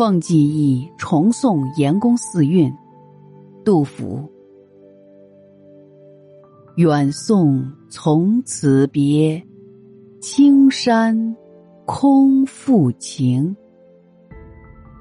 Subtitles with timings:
[0.00, 2.74] 奉记忆重送严公四韵，
[3.62, 4.26] 杜甫。
[6.76, 9.46] 远送从此别，
[10.18, 11.36] 青山
[11.84, 13.54] 空复情。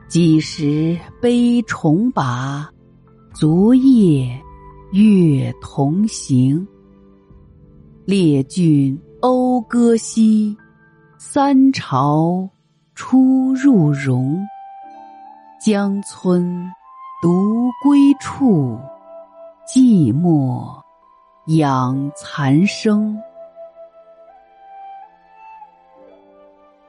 [0.09, 2.69] 几时悲重把，
[3.33, 4.29] 昨夜
[4.91, 6.67] 月同行。
[8.03, 10.53] 列郡讴歌兮，
[11.17, 12.49] 三朝
[12.95, 14.37] 出入荣。
[15.59, 16.73] 江村
[17.21, 18.79] 独归处，
[19.67, 20.81] 寂寞
[21.47, 23.21] 养残生。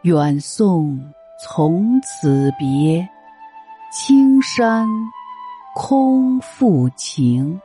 [0.02, 0.96] 远送
[1.42, 3.06] 从此别，
[3.90, 4.88] 青山
[5.74, 7.60] 空复情。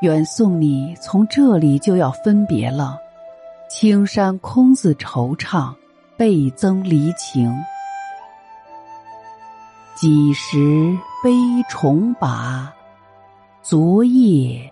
[0.00, 2.98] 远送你从这里就要分别了，
[3.68, 5.74] 青山空自惆怅，
[6.16, 7.54] 倍增离情。
[9.94, 11.30] 几时悲
[11.70, 12.74] 重把，
[13.62, 14.68] 昨夜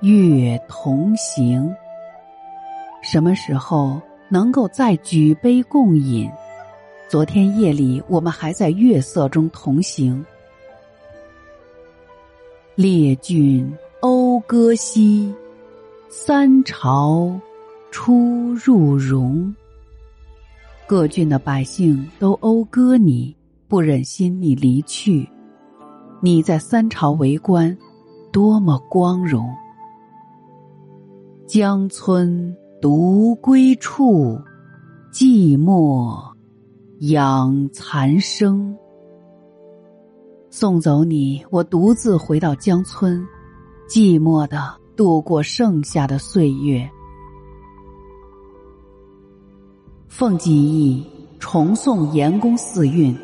[0.00, 1.72] 月同行。
[3.00, 6.28] 什么时候能够再举杯共饮？
[7.08, 10.24] 昨天夜里我们还在月色中同行。
[12.74, 15.32] 列郡讴歌兮，
[16.08, 17.40] 三朝
[17.92, 19.54] 出入荣。
[20.88, 23.32] 各郡的百姓都讴歌你。
[23.68, 25.28] 不忍心你离去，
[26.20, 27.76] 你在三朝为官，
[28.32, 29.44] 多么光荣！
[31.48, 34.38] 江村独归处，
[35.12, 36.16] 寂寞
[37.00, 38.76] 养残生。
[40.48, 43.20] 送走你，我独自回到江村，
[43.88, 46.88] 寂寞的度过剩下的岁月。
[50.06, 51.04] 奉记忆
[51.40, 53.16] 重送严公四韵。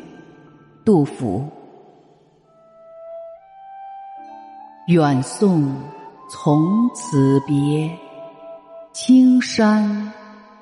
[0.85, 1.45] 杜甫，
[4.87, 5.73] 远送
[6.29, 7.89] 从此别，
[8.91, 10.11] 青山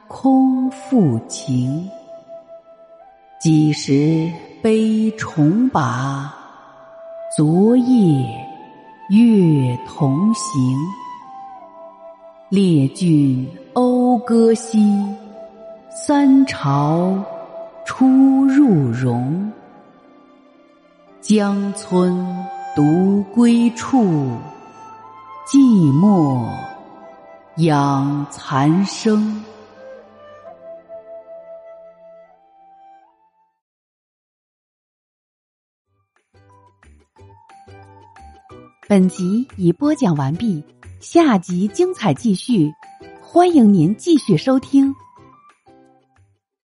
[0.08, 1.90] 空复情。
[3.40, 4.32] 几时
[4.62, 6.32] 悲重把，
[7.36, 8.24] 昨夜
[9.10, 10.78] 月同行。
[12.50, 15.04] 列郡讴歌兮，
[15.90, 17.12] 三朝
[17.88, 18.06] 出
[18.46, 19.52] 入荣。
[21.22, 22.26] 江村
[22.76, 24.04] 独归处，
[25.46, 25.60] 寂
[25.94, 26.52] 寞
[27.58, 29.44] 养残生。
[38.90, 40.64] 本集已播讲完毕，
[41.00, 42.74] 下集精彩继续，
[43.22, 44.92] 欢迎您继续收听。